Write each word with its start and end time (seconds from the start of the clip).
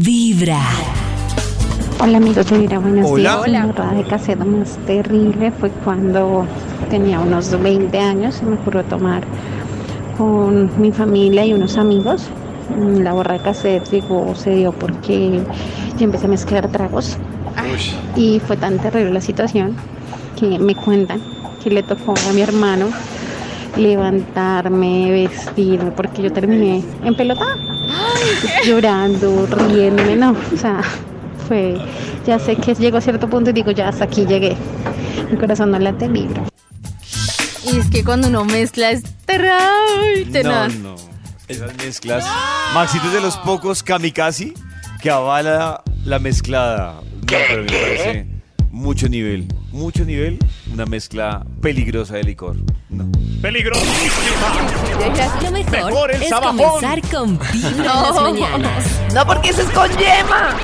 Vibra. 0.00 0.58
Hola 2.00 2.16
amigos 2.18 2.50
de 2.50 2.58
Vibra, 2.58 2.80
buenos 2.80 3.08
Hola. 3.08 3.36
días. 3.44 3.48
La 3.48 3.66
borrada 3.66 3.92
de 3.94 4.02
cassette 4.02 4.44
más 4.44 4.76
terrible 4.86 5.52
fue 5.52 5.70
cuando 5.70 6.44
tenía 6.90 7.20
unos 7.20 7.50
20 7.62 7.96
años 8.00 8.40
y 8.42 8.46
me 8.46 8.54
ocurrió 8.56 8.82
tomar 8.84 9.22
con 10.18 10.68
mi 10.82 10.90
familia 10.90 11.46
y 11.46 11.52
unos 11.52 11.76
amigos. 11.76 12.26
Mm, 12.76 13.02
La 13.02 13.12
borrada 13.12 13.38
de 13.38 13.44
cassette 13.44 13.88
llegó, 13.90 14.34
se 14.34 14.56
dio 14.56 14.72
porque 14.72 15.40
yo 15.96 16.04
empecé 16.04 16.26
a 16.26 16.28
mezclar 16.30 16.68
tragos 16.72 17.16
y 18.16 18.40
fue 18.40 18.56
tan 18.56 18.78
terrible 18.78 19.12
la 19.12 19.20
situación 19.20 19.76
que 20.38 20.58
me 20.58 20.74
cuentan 20.74 21.20
que 21.62 21.70
le 21.70 21.84
tocó 21.84 22.14
a 22.28 22.32
mi 22.32 22.40
hermano 22.42 22.86
levantarme, 23.76 25.10
vestirme, 25.10 25.90
porque 25.90 26.22
yo 26.22 26.32
terminé 26.32 26.82
en 27.04 27.14
pelota, 27.14 27.56
llorando, 28.66 29.46
riéndome, 29.46 30.16
no, 30.16 30.36
o 30.52 30.56
sea, 30.56 30.80
fue, 31.48 31.76
ya 32.26 32.38
sé 32.38 32.56
que 32.56 32.74
llego 32.74 32.98
a 32.98 33.00
cierto 33.00 33.28
punto 33.28 33.50
y 33.50 33.52
digo, 33.52 33.70
ya 33.70 33.88
hasta 33.88 34.04
aquí 34.04 34.26
llegué, 34.26 34.56
mi 35.30 35.36
corazón 35.36 35.70
no 35.70 35.78
late 35.78 36.08
vibra. 36.08 36.44
Y 37.64 37.78
es 37.78 37.90
que 37.90 38.04
cuando 38.04 38.28
uno 38.28 38.44
mezcla 38.44 38.90
es 38.90 39.02
terray, 39.24 40.24
tenaz. 40.30 40.74
No, 40.76 40.90
no. 40.90 40.96
Esas 41.48 41.74
mezclas. 41.76 42.24
Maxito 42.74 43.06
es 43.06 43.12
de 43.12 43.20
los 43.20 43.36
pocos 43.38 43.82
kamikaze 43.82 44.54
que 45.00 45.10
avala 45.10 45.82
la 46.04 46.18
mezclada. 46.18 47.00
No, 47.02 47.38
pero 47.48 47.62
me 47.62 47.68
parece 47.68 48.26
mucho 48.70 49.08
nivel. 49.08 49.48
Mucho 49.74 50.04
nivel. 50.04 50.38
Una 50.72 50.86
mezcla 50.86 51.44
peligrosa 51.60 52.14
de 52.14 52.22
licor. 52.22 52.54
No. 52.90 53.10
¡Peligrosísima! 53.42 54.54
Lo 55.42 55.50
mejor, 55.50 55.86
Mejor 55.86 56.10
el 56.12 56.22
es 56.22 56.28
sabajón. 56.28 56.58
comenzar 56.58 57.00
con 57.10 57.38
Vibra 57.52 57.72
en 57.72 57.84
las 57.84 58.22
mañanas. 58.22 59.00
No, 59.12 59.26
porque 59.26 59.48
eso 59.48 59.62
es 59.62 59.70
con 59.70 59.90
yema. 59.90 60.56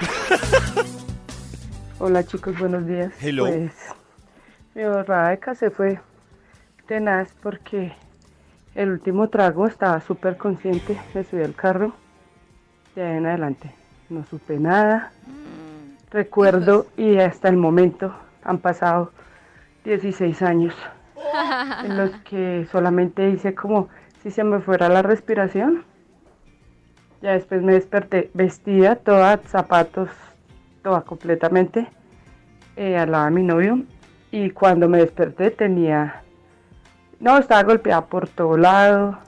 Hola 1.99 2.25
chicos, 2.25 2.57
buenos 2.57 2.87
días. 2.87 3.13
Hello. 3.21 3.47
Pues 3.47 3.73
mi 4.77 4.85
borrada 4.85 5.31
de 5.31 5.39
café 5.41 5.71
fue 5.71 5.99
tenaz 6.87 7.31
porque 7.43 7.93
el 8.77 8.91
último 8.91 9.29
trago 9.29 9.67
estaba 9.67 10.01
súper 10.01 10.37
consciente, 10.37 10.97
me 11.15 11.25
subí 11.25 11.43
al 11.43 11.57
carro, 11.57 11.93
de 12.95 13.03
ahí 13.03 13.17
en 13.17 13.27
adelante 13.27 13.75
no 14.09 14.25
supe 14.25 14.57
nada. 14.61 15.11
Recuerdo 16.13 16.87
y 16.97 17.19
hasta 17.19 17.49
el 17.49 17.57
momento 17.57 18.15
han 18.45 18.59
pasado 18.59 19.13
16 19.85 20.43
años 20.43 20.75
en 21.85 21.97
los 21.97 22.11
que 22.23 22.67
solamente 22.71 23.31
hice 23.31 23.55
como 23.55 23.89
si 24.23 24.31
se 24.31 24.45
me 24.45 24.61
fuera 24.61 24.89
la 24.89 25.03
respiración. 25.03 25.85
Ya 27.23 27.33
después 27.33 27.63
me 27.63 27.75
desperté 27.75 28.31
vestida, 28.35 28.97
toda, 28.97 29.39
zapatos, 29.47 30.09
toda 30.83 31.03
completamente, 31.03 31.87
eh, 32.77 32.97
al 32.97 33.11
lado 33.11 33.27
de 33.27 33.31
mi 33.31 33.43
novio. 33.43 33.83
Y 34.31 34.51
cuando 34.51 34.89
me 34.89 34.99
desperté 34.99 35.51
tenía... 35.51 36.23
No, 37.21 37.37
estaba 37.37 37.63
golpeada 37.65 38.07
por 38.07 38.29
todo 38.29 38.57
lado. 38.57 39.19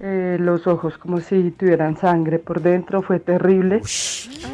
eh, 0.00 0.36
los 0.40 0.66
ojos 0.66 0.96
como 0.96 1.20
si 1.20 1.50
tuvieran 1.50 1.96
sangre 1.98 2.38
por 2.38 2.62
dentro, 2.62 3.02
fue 3.02 3.20
terrible. 3.20 3.82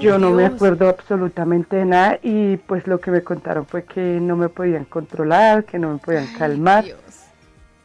Yo 0.01 0.19
no 0.19 0.31
me 0.31 0.45
acuerdo 0.45 0.89
absolutamente 0.89 1.77
de 1.77 1.85
nada 1.85 2.19
y 2.23 2.57
pues 2.57 2.87
lo 2.87 2.99
que 3.01 3.11
me 3.13 3.23
contaron 3.23 3.65
fue 3.65 3.85
que 3.85 4.19
no 4.21 4.37
me 4.37 4.49
podían 4.49 4.85
controlar, 4.87 5.65
que 5.65 5.79
no 5.79 5.93
me 5.93 5.99
podían 5.99 6.27
calmar. 6.37 6.85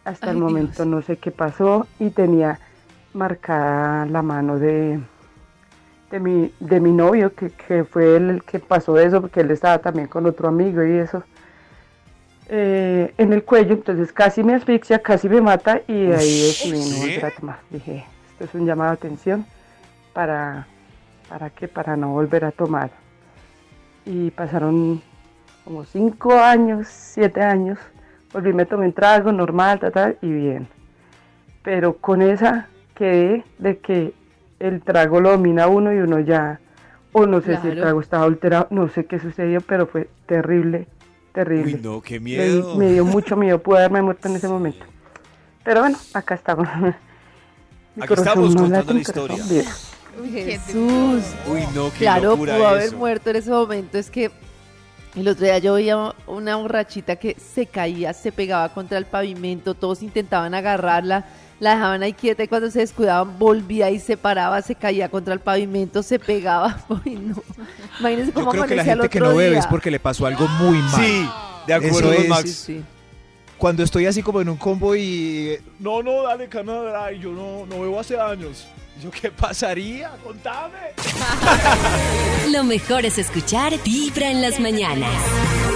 Hasta 0.05 0.31
el 0.31 0.37
momento 0.37 0.83
Dios. 0.83 0.87
no 0.87 1.01
sé 1.03 1.17
qué 1.17 1.29
pasó 1.29 1.85
y 1.99 2.09
tenía 2.09 2.59
marcada 3.13 4.07
la 4.07 4.23
mano 4.23 4.57
de, 4.57 4.99
de, 6.09 6.19
mi, 6.19 6.51
de 6.59 6.79
mi 6.79 6.91
novio, 6.93 7.35
que, 7.35 7.51
que 7.51 7.83
fue 7.83 8.15
él 8.15 8.29
el 8.29 8.43
que 8.43 8.59
pasó 8.59 8.97
eso, 8.97 9.21
porque 9.21 9.41
él 9.41 9.51
estaba 9.51 9.77
también 9.79 10.07
con 10.07 10.25
otro 10.25 10.47
amigo 10.47 10.83
y 10.83 10.93
eso, 10.97 11.23
eh, 12.51 13.13
en 13.17 13.31
el 13.31 13.43
cuello, 13.43 13.73
entonces 13.73 14.11
casi 14.11 14.43
me 14.43 14.55
asfixia, 14.55 14.99
casi 14.99 15.29
me 15.29 15.39
mata 15.39 15.81
y 15.87 16.07
de 16.07 16.15
ahí 16.15 16.41
decidí 16.47 16.89
no 16.89 16.97
volver 16.97 17.25
a 17.25 17.31
tomar. 17.31 17.59
Dije, 17.69 18.05
esto 18.31 18.45
es 18.45 18.53
un 18.55 18.65
llamado 18.65 18.89
de 18.89 18.95
atención 18.95 19.45
para, 20.13 20.65
para 21.29 21.51
que 21.51 21.67
para 21.67 21.95
no 21.95 22.09
volver 22.09 22.45
a 22.45 22.51
tomar. 22.51 22.89
Y 24.03 24.31
pasaron 24.31 25.01
como 25.63 25.85
cinco 25.85 26.33
años, 26.33 26.87
siete 26.87 27.41
años, 27.41 27.77
volví, 28.33 28.51
me 28.51 28.65
tomé 28.65 28.87
un 28.87 28.93
trago 28.93 29.31
normal, 29.31 29.79
tal, 29.79 29.91
tal, 29.91 30.17
y 30.21 30.31
bien. 30.31 30.67
Pero 31.61 31.97
con 31.97 32.23
esa 32.23 32.67
quedé 32.95 33.43
de 33.59 33.77
que 33.77 34.13
el 34.59 34.81
trago 34.81 35.21
lo 35.21 35.29
domina 35.31 35.67
uno 35.67 35.93
y 35.93 35.99
uno 35.99 36.19
ya, 36.19 36.59
o 37.11 37.27
no 37.27 37.41
sé 37.41 37.57
si 37.57 37.67
el 37.67 37.79
trago 37.79 38.01
estaba 38.01 38.25
alterado, 38.25 38.65
no 38.71 38.89
sé 38.89 39.05
qué 39.05 39.19
sucedió, 39.19 39.61
pero 39.61 39.85
fue 39.85 40.09
terrible, 40.25 40.87
terrible. 41.33 41.75
Uy, 41.75 41.79
no, 41.81 42.01
qué 42.01 42.19
miedo. 42.19 42.75
me 42.75 42.91
dio 42.93 43.05
mucho 43.05 43.35
miedo, 43.35 43.59
pude 43.59 43.79
haberme 43.79 44.01
muerto 44.01 44.27
en 44.27 44.35
ese 44.35 44.47
momento. 44.47 44.85
Pero 45.63 45.81
bueno, 45.81 45.97
acá 46.13 46.35
estamos. 46.35 46.67
Mi 47.95 48.03
Aquí 48.03 48.07
corazón 48.07 48.27
estamos 48.27 48.55
no 48.55 48.61
contando 48.61 48.93
la 48.93 48.99
historia. 48.99 49.37
Jesús. 50.31 51.23
Uy, 51.47 51.63
no, 51.73 51.91
qué 51.91 51.99
Claro, 51.99 52.31
locura 52.31 52.55
pudo 52.55 52.67
haber 52.67 52.95
muerto 52.95 53.29
en 53.29 53.35
ese 53.37 53.49
momento. 53.49 53.97
Es 53.97 54.09
que 54.09 54.31
el 55.21 55.27
otro 55.27 55.45
día 55.45 55.57
yo 55.57 55.73
veía 55.73 56.13
una 56.27 56.55
borrachita 56.55 57.15
que 57.15 57.35
se 57.35 57.65
caía, 57.65 58.13
se 58.13 58.31
pegaba 58.31 58.69
contra 58.69 58.97
el 58.97 59.05
pavimento, 59.05 59.73
todos 59.73 60.01
intentaban 60.03 60.53
agarrarla, 60.53 61.25
la 61.59 61.75
dejaban 61.75 62.03
ahí 62.03 62.13
quieta 62.13 62.43
y 62.43 62.47
cuando 62.47 62.71
se 62.71 62.79
descuidaban 62.79 63.37
volvía 63.37 63.89
y 63.89 63.99
se 63.99 64.17
paraba, 64.17 64.61
se 64.61 64.75
caía 64.75 65.09
contra 65.09 65.33
el 65.33 65.39
pavimento, 65.39 66.03
se 66.03 66.19
pegaba. 66.19 66.83
Uy, 66.89 67.15
no. 67.15 67.41
Imagínense 67.99 68.31
Yo 68.31 68.33
cómo 68.33 68.51
creo 68.51 68.65
que 68.65 68.75
la 68.75 68.85
gente 68.85 69.09
que 69.09 69.19
no 69.19 69.35
bebe 69.35 69.51
día. 69.51 69.59
es 69.59 69.67
porque 69.67 69.91
le 69.91 69.99
pasó 69.99 70.25
algo 70.25 70.47
muy 70.47 70.77
mal. 70.77 71.01
Sí, 71.05 71.29
de 71.67 71.73
acuerdo 71.73 71.99
Eso 71.99 72.07
con 72.13 72.23
es, 72.23 72.29
Max. 72.29 72.43
Sí, 72.43 72.53
sí. 72.77 72.83
Cuando 73.57 73.83
estoy 73.83 74.05
así 74.05 74.23
como 74.23 74.39
en 74.39 74.47
un 74.47 74.55
combo 74.55 74.95
y... 74.95 75.57
No, 75.79 76.01
no, 76.01 76.23
dale, 76.23 76.47
Canadá, 76.47 77.11
yo 77.11 77.31
no, 77.33 77.65
no 77.65 77.81
bebo 77.81 77.99
hace 77.99 78.17
años. 78.17 78.65
Y 78.97 79.03
Yo, 79.03 79.11
¿qué 79.11 79.29
pasaría? 79.29 80.11
Contame. 80.23 80.77
Lo 82.59 82.65
mejor 82.65 83.05
es 83.05 83.17
escuchar 83.17 83.81
Vibra 83.85 84.29
en 84.29 84.41
las 84.41 84.59
mañanas. 84.59 85.68